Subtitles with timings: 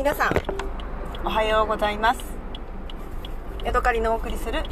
[0.00, 0.32] 皆さん
[1.26, 2.20] おはようございます。
[3.62, 4.62] ヤドカリのお送りする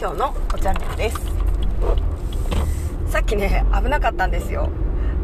[0.00, 1.20] 今日のおチャンネルです。
[3.12, 4.70] さっきね危なかったんですよ。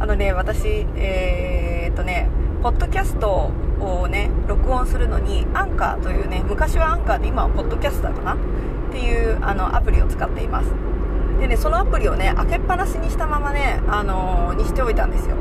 [0.00, 2.28] あのね私えー、っとね
[2.62, 8.34] ポッドキャストをね録音するのにアンカーというね昔はアンカーで今はポッドキャスターかな？
[8.34, 10.70] っていうあのアプリを使っています。
[11.40, 15.36] でねそのアプリをね開けっぱなしにしたままねあのー、にしておいたんですよ。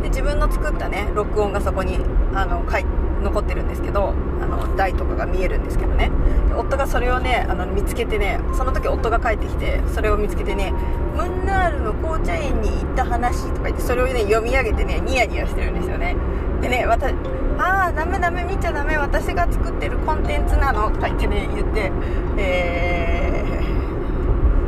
[0.00, 1.98] で自分の作ったね録音がそこに
[2.32, 2.86] あの書い
[3.26, 6.10] 残ってるんですけどあの台とかが見えるんですけどね。
[6.56, 10.72] 夫がそれをねあの見つけてねその時夫が帰ってきてそれを見つけてね
[11.14, 16.16] ムンナールの紅茶園に行った話とか言ってそれをね読み上げてねニヤニヤしてるんですよね。
[16.62, 17.14] でね私
[17.58, 21.90] ああダメダメ見ちゃダメ私が作ってるコンテンツなのとか言ってね言って
[22.38, 23.44] え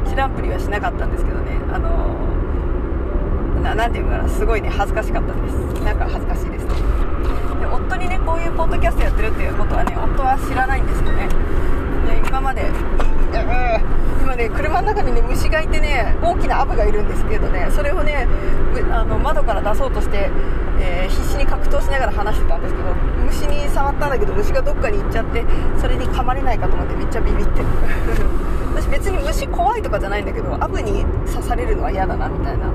[0.05, 1.53] ー、知らんぷりはしなかったんですけどね。
[1.73, 2.38] あの
[3.59, 5.83] ななていうかなすごいね恥ずかしかったです。
[5.85, 6.65] なんか恥ずかしいです。
[6.65, 6.71] ね
[7.61, 11.29] で夫にねこういうポッドキャストやってるっていうことはね夫は知らないんですよね。
[12.07, 12.71] で今まで
[14.23, 18.27] 今ね車の中にね虫がいてね大きなアブがいるんですけどねそれをね
[18.91, 20.31] あの窓から出そうとして、
[20.81, 22.95] えー、必死に格闘しながら話してたんですけど
[23.27, 25.45] 虫に触ったんだけど虫がどっかに行っちゃって
[25.81, 27.67] それに噛まれないかと思ってめっちゃビビってる。
[28.75, 32.67] 私別に虫怖いとかじゃないんだけどアブに刺されるのは嫌だなみたいな。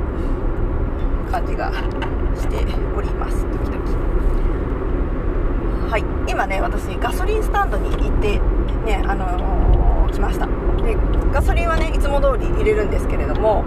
[1.33, 1.71] 感じが
[2.35, 2.57] して
[2.95, 3.41] おります。
[3.41, 3.81] 時々
[5.89, 6.03] はい。
[6.31, 8.39] 今ね私ガソリンスタンドに行って
[8.85, 10.45] ねあのー、来ました。
[10.45, 10.95] で
[11.33, 13.65] ガソリンはねいつも通り入れるんですけれども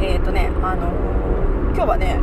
[0.00, 2.18] えっ、ー、とねあのー、今日はね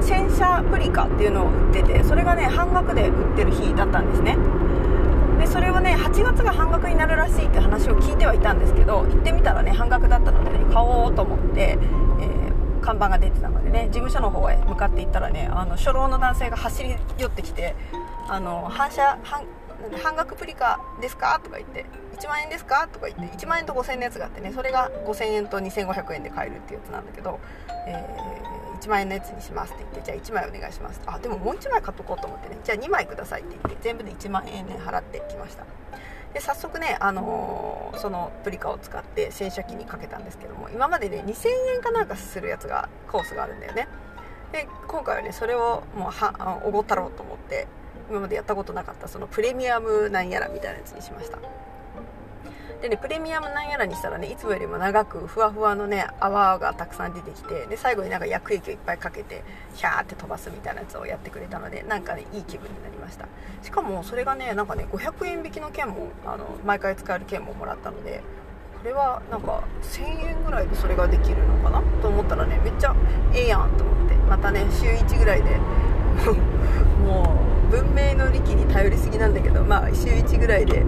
[0.00, 4.36] 洗車プリカっていうのを売っててそれがね半額で売ってる日だったんですね。
[5.38, 11.78] でそれはね8月が半額になるらしいって話を聞いてはいたんですけど行ってみたらね半額だったのでね買おうと思って、
[12.86, 17.74] 看板が出てたのでね事務所の方へ向かって行ったらねあの初老の男性が走り寄ってきて
[18.30, 19.44] 「あの反射半
[20.02, 21.84] 半額プリカですか?」とか言って
[22.16, 27.40] 「1万円ですか?」とか言って1万円と5000円のやつがあってねそれが5000円と2500円で買えるっていうやつなんだけど、
[27.88, 35.64] えー、1万円のやつにしますって言ってじゃあ1枚お願いしますあでももう1枚買っとこうと思ってねじゃあ2枚くださいって言って全部で1万円ね払ってきました
[36.36, 43.88] で早速ね、あのー、そのプリカを使って洗車機にかけたんですけども今までね2000円かなんかするやつがコースがあるんだよね。
[44.52, 47.66] で今回はねそれをもうはおごったろうと思って
[48.10, 51.38] 今までやったことなかったそのプレミアムなんやらみたいなやつにしました。
[52.82, 59.42] でねプレミアムなんやらにしたらねいつもよりも長くふわふわのね泡がたくさん出てきてで最後になんか薬液をいっぱいかけて
[59.74, 63.26] ヒャーって飛ばすみたいなやつをやってくれたのでなんかねいい気分になりました。
[63.62, 68.22] しかもそれがねなんかね500円引きの券もあの毎回使える券ももらったので
[68.82, 71.82] これはなんか1000円ぐらいでそれができるのかな？
[72.02, 72.94] と思ったらねめっちゃ
[73.34, 75.56] ええやんと思ってまたね週1ぐらいで
[77.04, 77.36] も
[77.68, 80.84] う文明の利器に頼りすぎなんだけどまあ週1ぐらいで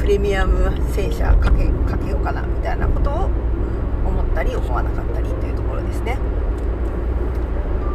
[0.00, 3.26] プレミアム洗車かけかけようかなみたいなことを
[4.06, 6.16] 思ったり思わなかったりというところですね。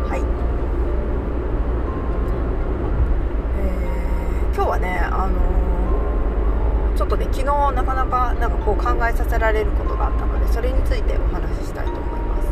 [0.08, 0.22] はい、
[3.60, 12.48] えー、今日はねあのー、ちょっとね昨日なかなかなんかこう考えさせられることがあったのでそれについてお話ししたいと思います。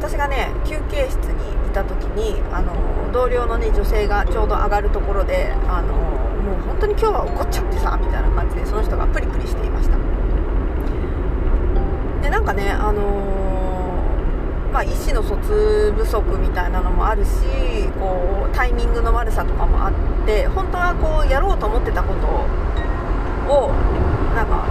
[0.00, 2.74] 私がね休憩室にいた時にあの
[3.12, 9.96] 同僚のね女性がちょうど上がるところであのもう本当に今日は怒っちゃってさみたいな感じでその人がプリプリしていました。
[12.22, 17.30] でなんかねあのー、まあ、意思の疎通不足みたいなのもあるし
[17.98, 19.92] こうタイミングの悪さとかもあっ
[20.26, 22.26] て本当はこうやろうと思ってたこと
[23.52, 23.72] を
[24.34, 24.66] なんか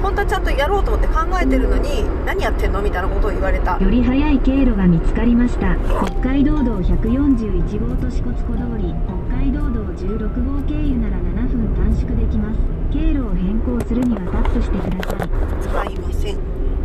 [0.00, 2.80] 本当はちゃんとやろうと思って考えてるのに何やってんの？
[2.80, 3.78] みたいなことを言われた。
[3.80, 5.74] より速い経路が見つかりました。
[6.04, 8.94] 北海道道141号都市骨小通り。
[9.36, 12.58] 海道道16号経由なら7分短縮できます。
[12.90, 15.28] 経路を変更するにはタップしてください。
[15.60, 16.38] 使いません。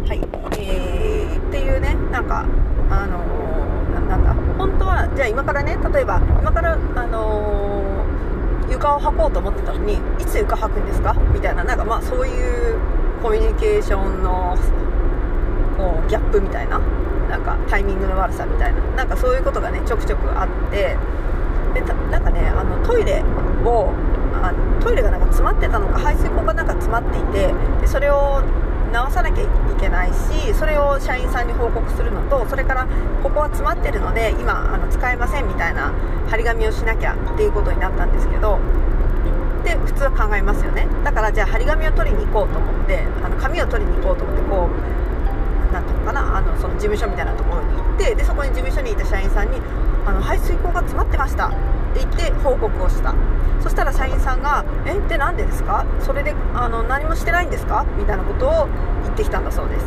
[0.06, 0.20] はい。
[0.60, 2.46] えー、っていうねなんか
[2.90, 4.36] あのー、なんだ？
[4.58, 6.78] 本当はじゃあ今からね例えば今からあ
[7.08, 11.14] のー、床を履こうと思ってたのにいつ床履くんですか？
[11.34, 12.78] みたいななんかまあそういう
[13.24, 14.58] コミュニケーションの
[15.78, 16.80] こうギャップみたいな
[17.30, 20.98] なんかタイミングの悪さみたいななんかそういうことがねちょくちょくあって
[21.74, 23.24] でなんかねあのトイレ
[23.66, 23.94] を
[24.34, 28.42] あトイレがなんか詰まってたのか排水口がなんか詰まっていてでそれを
[28.92, 29.48] 直さなきゃい
[29.80, 32.88] けないしそれを社員さんに報告するのとそれから
[33.24, 35.94] ここは詰まってるので今あの使えませんみたいな
[36.30, 38.60] 張り紙をしなきゃっていうことになったんですけど
[39.62, 40.88] って普通は考えますよね。
[41.04, 49.62] だからじゃあ張り紙を取りに行こうと思ってあの紙を取りに行こうと思ってこう何ていうのかなあのその事務所みたいなところに行てでそこに事務所にいた社員さんに
[50.06, 51.48] あの排水口が詰まってました。
[51.48, 51.52] っ
[51.94, 53.14] て言って報告をした。
[53.62, 55.86] そしたら社員さんが「えって何でですか？
[56.00, 58.68] それであの何もしてないんですか?」みたいなことを
[59.04, 59.86] 言ってきたんだそうです。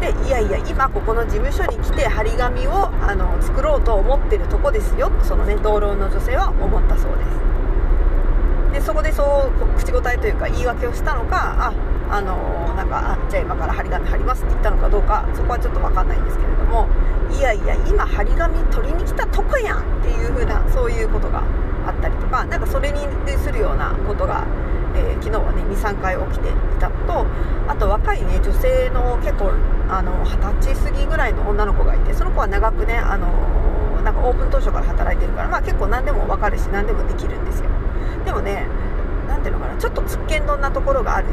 [0.00, 5.10] でいやいや今ここの事務所に来て張り紙をあの作ろうと思ってるとこですよ。
[5.22, 8.74] そのね同僚の女性は思ったそうです。
[8.74, 11.72] でそこでそう口答えというか言い訳をしたのかあ
[12.12, 16.86] あのなんかあじゃあ今から張り紙貼りますって言ったのかどうかそこはちょっと分かんないんですけれども
[17.32, 21.42] いやいや今張り紙取りに来たとこやんっていう風なそういうことが
[21.86, 24.46] あったりとかなんかそれに類するようなことが、
[24.94, 27.26] えー、昨日はね23回起きていたのと
[27.66, 29.56] あと若いね女性の結構
[29.88, 33.26] あの20歳過ぎぐらいの女の子がいてその子は長くねあの
[34.04, 37.70] なんかオープン当初から働いてるから、まあ、結構何でも分かるし何でもできるんですよ。
[38.26, 38.66] でもね
[39.28, 41.28] 何ていうのかなちょっとつっけんどんなところがある。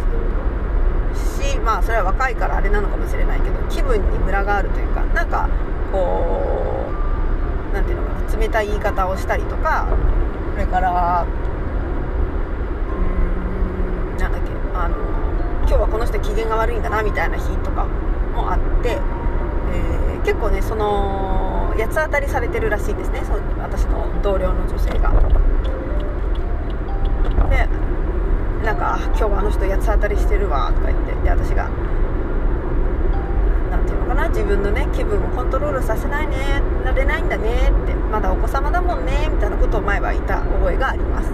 [1.15, 5.50] しまあそれは若いからあれなのかもしれないけど気分にムラがあるというかなんか
[5.91, 6.88] こ
[7.71, 9.88] う何ていうのかな冷たい言い方をしたりとか
[10.53, 11.25] それから
[12.94, 14.95] うんなんだっけあの
[15.67, 17.85] 今日はこの人機嫌が悪いんだなみたいな日とか
[18.35, 25.13] もあって、えー、結構ねその八つ当たりされてるらしいんですねその私の同僚の女性が。
[27.50, 27.79] で
[28.69, 31.68] なんか「今日はあの人八つ当たりしてるわ」とか言ってで私が
[33.71, 41.31] 何て言うのかな自分のね気分をコントロールさせないねなれないんだねってまだお子様だもんねみたいなことを前はいた覚えがあります。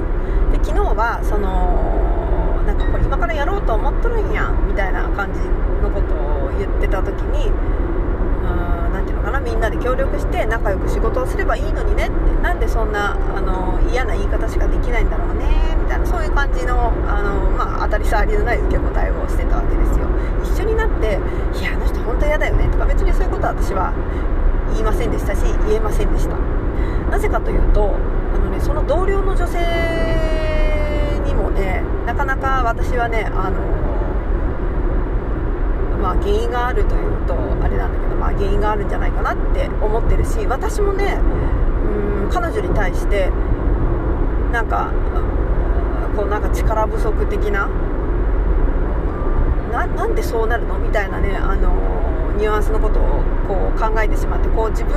[0.53, 5.41] で昨日はそのなんかこれ今からやろうと思っとるんやんみたいな感じ
[5.83, 7.51] のことを言ってた時に
[8.93, 15.45] 何て言うのかなみんなで協力して仲良く仕事をすればいいのにねってなんでそんなあの嫌な言い方しかできないんだろうね
[15.79, 20.07] みたいなそういう感じのあの、まあ、当たり障りのない受け答えをしてたわけですよ。
[20.43, 21.19] 一緒になって
[21.61, 23.93] 「いやあの人本当嫌だよね」とか別にそういうことは私は
[24.71, 26.35] 言いませんでしたし言えませんでした。
[27.11, 27.93] なぜかというと
[28.33, 29.59] あの、ね、その同僚の女性
[31.23, 33.59] にもねなかなか私はねあの
[36.01, 41.19] まあ、原因があるというとあれなんだけど、まあ、原因があるんじゃないかなって思ってるし私もね
[42.23, 43.29] うん彼女に対して
[44.51, 44.91] なんか
[46.17, 47.69] こうなんか力不足的な
[49.71, 50.79] なんでそうなるの？
[50.79, 51.69] みたいなねあの
[52.37, 54.95] ニュアンスのことをこう考えてしまってこう自分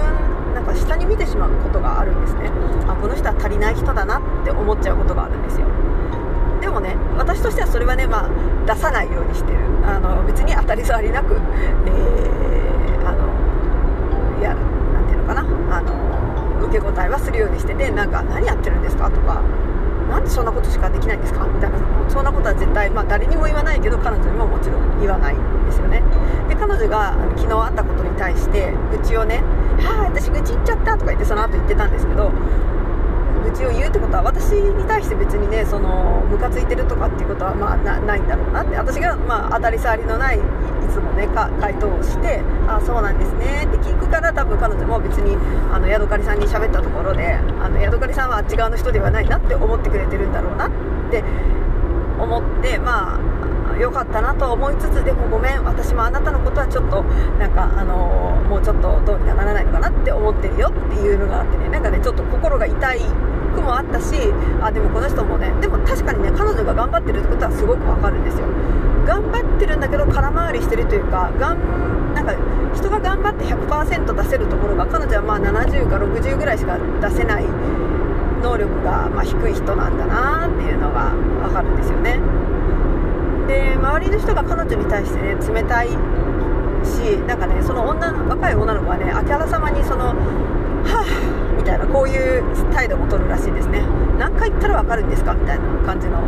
[0.54, 2.50] なんか下に見てしまうことがあるんですね。
[2.88, 5.66] あこの人は足りない人だなって思っちゃうことがあるんですよ。
[6.62, 8.28] でもね私としてはそれはね、まあ、
[8.66, 9.58] 出さないようにしてる。
[9.84, 15.40] あの別に当たり障りなく、えー、あのいやなんていうのかな
[15.76, 15.92] あの
[16.62, 19.42] 受け答えはするようにしててなんか何やってるんですかとか
[20.08, 21.78] なんでそんなことしかできないんですかみたいな
[22.08, 26.02] そんなことは絶対、まあ、誰にも言わないけど彼女にももちろん言わないんですよね。
[26.48, 29.44] で彼女が昨日会ったことに対して愚痴をね
[29.84, 32.32] 「はあ私愚痴言っちゃった」とか言ってその後言ってたんですけど
[33.48, 38.76] 愚痴を言うってことは私に対して別にねそのムカついてるとかっていうことはまあないんだろうなって。
[38.76, 40.40] 私がまあ当たり障りのないい
[40.90, 45.36] つもね回答をしてああそうなんですねって聞くから多分彼女も別に
[45.72, 50.70] あのヤドカリさんに喋ったところであのヤドカリさんはあっち側の人ではないなって思ってくれてるんだろうなっ
[51.10, 51.24] て
[52.18, 53.37] 思ってまあ
[53.78, 57.02] 良かったなと思いつつでもごめん私もあなたのことはちょっと
[57.38, 63.00] なんかあのもうちょっとどうにかならないのかなって思ってるよっていうのがあってねなんかねちょっと心が痛い
[63.54, 64.16] くもあったし
[64.60, 68.46] あでもこの人もねでも確かにね彼女が頑張ってるってことはすごくわかるんですよ。
[69.06, 72.34] 頑張ってるんだけど空回りしてるというかがんなんか
[72.74, 77.44] 人が頑張って100%出せるところが彼女はまあ70か60ぐらいしか出せない
[78.42, 82.20] 能力がま低い人なんだなっていうのが分かるんですよね。
[83.48, 93.82] で周りの人が彼女に対してね冷たいしなんかねその女若い女の子はねあからさまにそのはぁみたいなこういう態度も取るらしいですね。
[94.18, 95.34] 何回言ったら分かるんですか？
[95.34, 96.20] みたいな感じの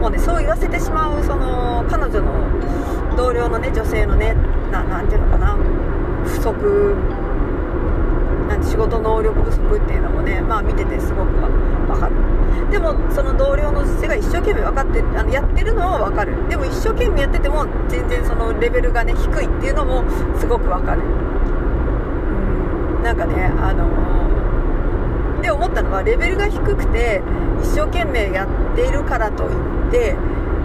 [0.00, 4.34] もうねそう言わせてしまうその彼女の同僚のね女性のね
[4.70, 5.56] 何ていうのかな
[6.24, 6.94] 不足
[8.48, 12.14] なんて仕事能力不足っていうのもねまあ見ててすごく分かる。
[12.70, 16.48] でもその同僚の女性が一生懸命分かってあのやってるのは分かる。
[16.48, 20.04] でも一生懸命やってても全然そのレベルがね低いっていうのも
[20.38, 21.02] すごく分かる。
[21.02, 21.04] う
[23.00, 23.02] ん。
[23.02, 23.88] なんかねあの、
[25.42, 27.22] で思ったのはレベルが低くて
[27.62, 29.48] 一生懸命やっているからとい
[29.88, 30.16] って、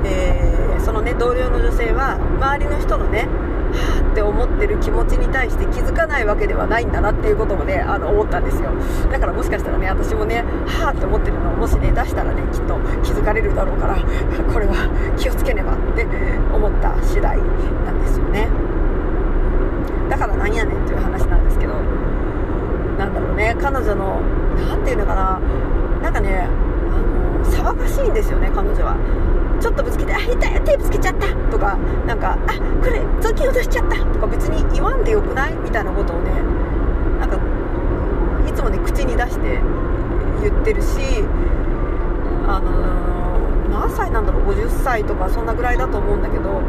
[0.06, 3.28] えー、そのね同僚の女性は周りの人のね
[4.12, 8.72] って思ってる気持ちに対して気づかないわけではないんだなっていうこともねあの思ったんですよ。
[9.12, 13.96] だからもしかしたらね私もねはあって思ってるのをもしね出したらねきっと気づかれるだろうから
[14.54, 14.76] これは
[15.18, 16.06] 気をつけねばって
[16.54, 18.48] 思った次第なんですよね。
[20.10, 21.74] だから何やねんっていう話なんですけど
[22.98, 24.22] なんだろうね彼女の
[24.68, 25.40] 何て言うのかな
[26.02, 26.48] なんかね
[28.06, 28.96] いんですよね彼女は。
[29.62, 35.54] ちょっとぶつけて「あ痛い手ぶつけちゃった」とかなんか「あこれ雑巾落としちゃった」とか別に言わんでよくない？
[35.64, 36.32] みたいなことをね
[37.20, 37.38] なんか
[38.46, 39.62] いつもね口に出して
[40.42, 41.24] 言ってるし
[42.46, 46.62] あの何歳なんだろう？50歳とかそんなぐらいだと思うんだけど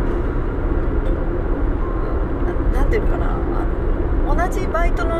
[2.73, 4.47] 何ていうのかな？
[4.47, 5.17] 同じバイトの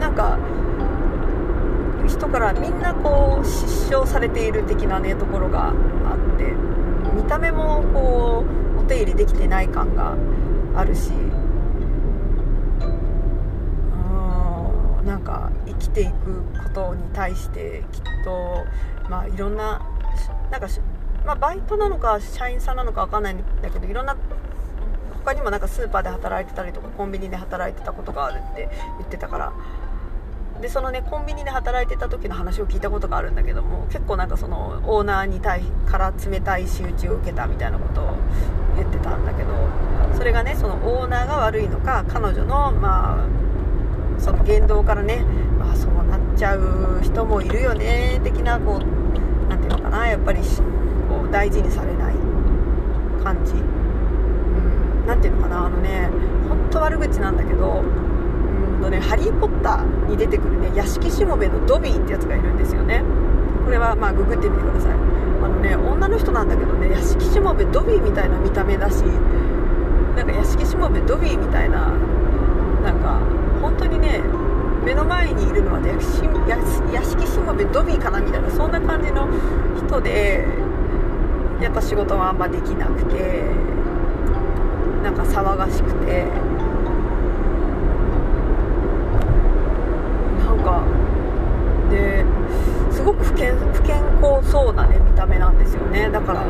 [0.00, 0.36] なんか
[2.08, 5.74] 人からみんなこう失笑されている的なねところがあっ
[6.38, 6.44] て
[7.14, 8.44] 見た目もこ
[8.76, 10.16] うお手入れできてない感が
[10.74, 11.14] あるしう
[15.02, 18.64] んなんか生きていくことに対してきっと
[19.08, 19.80] まあいろんな
[20.50, 20.68] なんか
[21.26, 24.16] まあ、バイトなのか社員さんなのか分かんないんだけどいろんな
[25.24, 29.52] 他にもなんかスーパーで働いてたりとかコンビニで働いてたことがあるって言ってたから
[30.60, 38.16] でそのねコンビニで働いてた時の話を聞いたことがあるんだけども結構なんかそのオーナーに対から冷たい仕打ちを受けたみたいなことを
[38.76, 39.50] 言ってたんだけど
[40.16, 45.24] それがねそのオーナーが悪いのか彼女のまあその言動からね、
[45.58, 52.14] まあ、そうなっちゃう人もいるよね的なこう何ていうのかなやっぱりこう大事にされない
[53.22, 53.54] 感じ。
[55.06, 56.10] 何ていうのかなあのね
[56.48, 57.82] 本当悪口なんだけど
[58.78, 63.02] うんとね「ハリー・ポッター」に出てくるね屋敷しもべのドビーってやつがいるんですよね。
[63.64, 64.92] これはまあググってみてください。
[65.44, 69.02] あのね女の人なんだけどね屋敷しもべドビーみたいな見た目だし
[70.16, 71.92] なんか屋敷しもべドビーみたいな
[72.82, 73.20] なんか
[73.60, 74.20] 本当にね
[74.84, 75.92] 目の前にいるのはね
[76.90, 79.28] 屋敷しもべドビーかなみたいなそんな感じの
[79.76, 80.46] 人で
[81.60, 83.44] やっぱ仕事はあんまできなくて
[85.02, 86.24] なんか騒がしくて
[90.44, 90.82] なんか
[91.88, 92.24] で
[92.90, 96.10] すごく不健不健康そうなね見た目なんですよね。
[96.10, 96.44] だから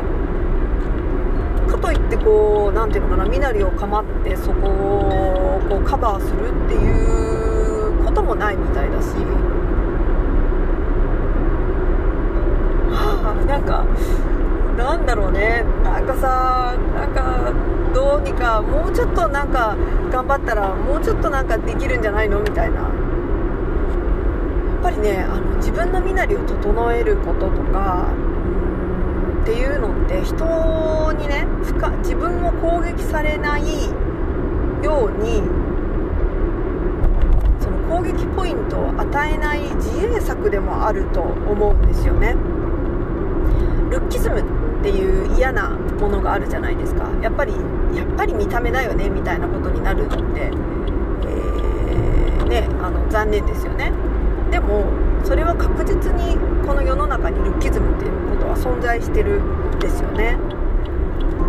[1.67, 6.91] かといってこう何ていうのかな身なりを構ってそこをこうカバーするってい
[8.01, 9.15] うこともないみたいだし。
[12.91, 13.45] はあ。
[13.45, 13.85] なんか
[14.77, 15.63] なんだろうね。
[15.83, 17.53] なんかさなんか
[17.93, 19.75] どうにかもうちょっとなんか
[20.11, 22.81] 頑張ったらもうちょっとなんかできるんじゃないのみたいな。
[22.81, 22.87] や
[24.79, 28.13] っぱりねあの自分の身なりを整えることとか
[29.41, 31.45] っていうのって人にね
[31.99, 33.63] 自分を攻撃されない
[34.81, 35.43] ように
[37.59, 42.35] その攻撃ポイントを与えない自衛策でもあると思うんですよね。
[43.89, 44.43] ルッキズムっ
[44.83, 47.09] ていう嫌なものがあるじゃないですか。
[47.21, 47.53] やっぱり
[47.93, 53.91] やっぱり見た目だよねみたいなことになるのって、えー、ね、あの残念ですよね。
[54.49, 54.85] でも
[55.23, 60.37] それは確実にこの世の中にルッキズムっていうことは存在してるんですよね。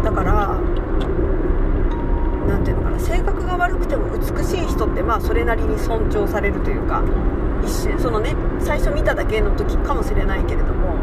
[0.04, 0.59] だから
[2.49, 7.02] 何ていうのかな性格が悪くても美しい人ってまあそれなりに尊重されるというか
[7.62, 10.95] 一瞬そのね最初見ただけの時かもしれないけれども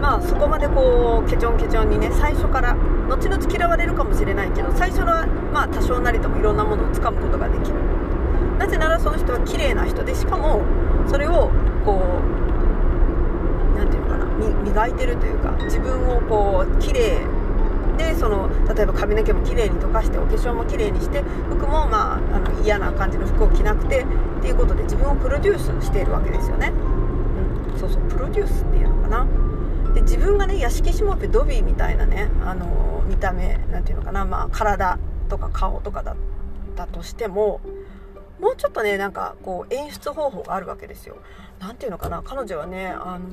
[0.00, 2.76] まあそこまでこうケチョンケチョンにね最初から
[3.08, 7.76] 後々嫌われるかもしれないけど最初はまあ多少なりともいろんなものをつかむことができる。
[8.58, 10.62] なぜならその人は綺麗な人でしかも
[11.08, 11.50] それを
[11.84, 14.24] こう何て言うのかな
[14.62, 17.20] 磨いてるというか自分をこう綺麗
[17.96, 26.72] でその例えば髪の毛も綺麗に溶かしてお化粧も綺麗にして服も、まあ、あの嫌な感じの服を着なくてっていうことで自分をプロデュースしているわけですよね、
[27.72, 29.26] うん、そうそうプロデュースっていうのかな。
[29.94, 36.16] で自分がね屋敷しもべドビーみたいなね、あの見た目なんていうのかな、まあ、体とか顔とかだっ
[36.74, 37.60] たとしても
[38.44, 41.16] もうちょっとねなんかこう演出方法があるわけですよ。
[41.60, 42.22] 何ていうのかな。
[42.22, 43.24] 彼女はねあの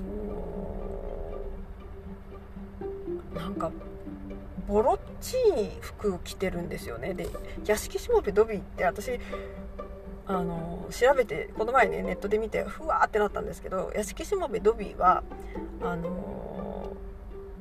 [3.34, 3.72] ー、なんか
[4.70, 7.13] ボロッチい服着てるんですよね。
[7.13, 7.27] で
[7.65, 9.20] 屋敷しもべドビーって私
[10.27, 15.24] あの調べてこの前ねネットで見てふわーってなったんですけど屋敷しもべドビーは
[15.84, 16.94] あの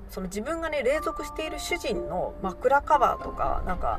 [0.09, 3.99] その自分がね隷属している主人の枕カバーとかなんか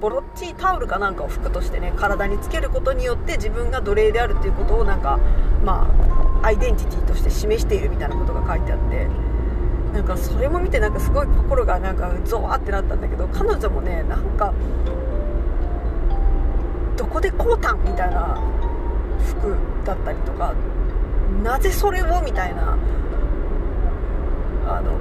[0.00, 5.18] ボロッチタオルかなんかを服としてね体につけることによって自分が奴隷であるっていうことをなんか
[5.64, 5.90] ま
[6.42, 9.08] あアイデンティティとして示しているみたいなことが書いてあって
[9.94, 14.52] なんかそれも見てなんかすごい心がなんかゾワってなったんだけど彼女もねなんか
[16.96, 18.40] どこでこうたんみたいな
[19.24, 20.54] 服だったりとか
[21.42, 22.76] なぜそれをみたいな
[24.66, 24.98] あの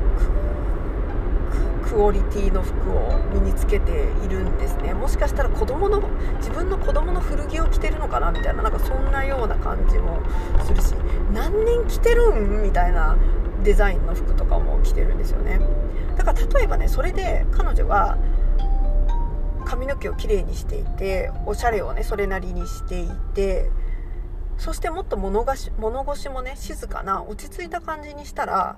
[1.89, 3.91] クオリティの服を身につけて
[4.23, 4.93] いるんですね。
[4.93, 6.01] もしかしたら子供の
[6.37, 10.19] 自分の子供の古着を着てるのかなみたいななんかそんなような感じも
[10.65, 10.93] するし
[11.33, 13.17] 何年着てるんみたいな
[13.63, 15.59] デザインの服とかも着てるんですよね。
[16.17, 18.17] だから例えばねそれで彼女は
[19.65, 23.69] 髪の毛をきれいにしていておしゃれをねそれなりにしていて
[24.57, 28.77] そしてもっと物がし物腰もね静かな落ち着いた感じにしたら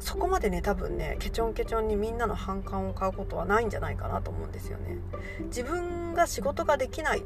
[0.00, 4.98] そこまでね多分ねケチョンケチョンにみんなの反感を買うことはないんじゃないかなと思うんですよね。
[5.44, 7.22] 自分が仕事ができない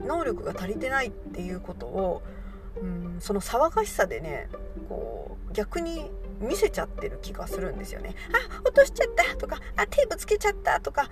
[0.00, 2.22] 能力が足りてないっていうことを
[2.80, 4.48] うんその騒がしさでね
[4.88, 8.14] こう逆に見せちゃってる気がするんですよね。
[8.32, 11.06] あ落としちゃったとかあテープつけちゃったとかあ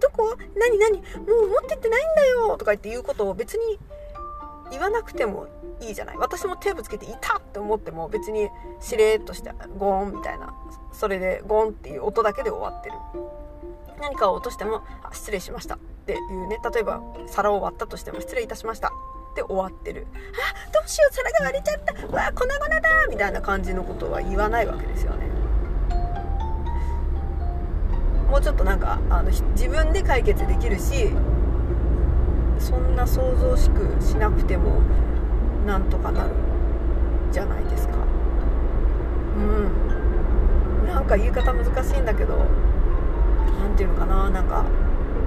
[0.00, 0.36] どこ？
[0.54, 0.98] 何何？
[0.98, 1.04] も
[1.44, 3.78] う持ってってないんだよとか言って言うことを別に
[4.70, 5.46] 言わなくても
[5.80, 6.16] いいじゃない。
[6.16, 8.48] 私もテープつけていたって思っても別に
[8.80, 10.54] しれっとしてゴーンみたいな
[10.92, 12.96] それでゴーンっていう音だけで終わってる。
[14.00, 16.58] 何かを落としてもあ失礼しましたっていうね。
[16.74, 18.88] 例えば皿を割ったとしても失礼いたしました。
[18.88, 18.90] っ
[19.36, 20.06] て終わってる。
[20.12, 22.06] あどうしよう皿が割れちゃった。
[22.08, 25.26] わあ粉々だみたいな感じのことは言わないわけですよね。
[28.30, 31.10] もうちょっとなんかあの自分で解決できるし
[32.58, 34.80] そんな想像しくしなくても
[35.66, 36.30] なんとかなる。
[37.32, 37.94] じゃないですか。
[39.36, 39.40] う
[40.84, 40.86] ん。
[40.86, 42.38] なんか言い方難しいんだけど
[43.60, 44.30] 何て言うのかな。
[44.30, 44.64] なんか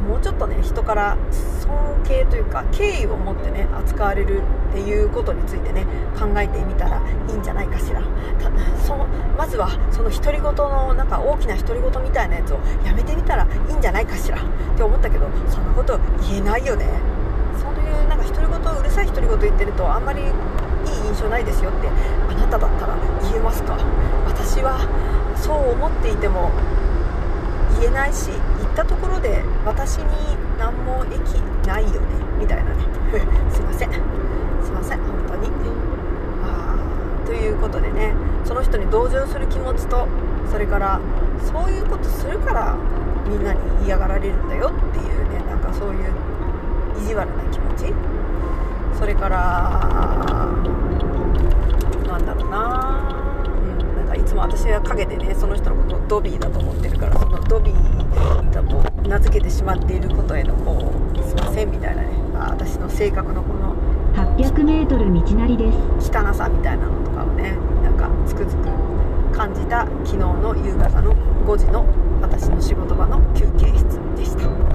[0.08, 1.18] もうちょっとね人から
[1.62, 5.86] 尊敬というか敬意を持ってね扱われるっていうことについてね
[6.18, 8.02] 考えてみたらいいんじゃないかしら。
[8.84, 8.96] そ
[9.38, 14.38] まずはその独り言のなんか大きな独り言みたいなやつをやめてみたらいいんじゃないかしら。
[14.38, 14.42] っ
[14.78, 16.88] て思ったけどそんなこと言えないよね。
[18.20, 20.28] か独り言うるさい独り言言ってるとあんまりいい
[21.08, 23.78] 印象ないですよってあなただったら言えますか？
[24.28, 24.80] 私は
[25.36, 26.52] そう思っていても
[27.80, 30.06] 言えないし言ったところで私に
[30.58, 31.18] 何も益
[31.68, 31.98] ないよね
[32.40, 32.84] みたいなね。
[33.52, 33.92] すいません。
[33.92, 35.50] すいません本当に。
[36.44, 36.76] あ
[37.26, 38.14] ということでね
[38.46, 40.08] その人に同情する気持ちと
[40.52, 41.00] それから
[41.42, 42.76] そういうことするから
[43.28, 46.12] みんなに嫌がられるんだよっていうねなんかそういう
[47.00, 47.94] 意地悪な気持ち？
[48.98, 49.38] それから
[52.08, 53.02] なんだろうな。
[53.14, 53.56] う
[53.94, 62.10] んなんかいつも私は陰でねその人のことをドビーだと思ってるからそのドビーだと名付けてしまっていることへのこうすいませんみたいなね。
[62.36, 63.76] あ私の性格のこの
[64.16, 66.12] 800m 道なりです。
[66.12, 68.70] 汚さみたいなのとかをねなんかつくづく
[69.36, 71.14] 感じた昨日の夕方の
[71.46, 71.86] 5時の
[72.22, 74.69] 私の仕事場の休憩室でした。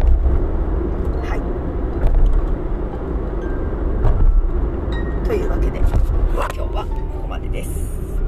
[6.35, 7.71] 今日はここまでです。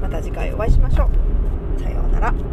[0.01, 1.09] また次回お会いしましょ
[1.77, 1.81] う。
[1.83, 2.46] さようなら。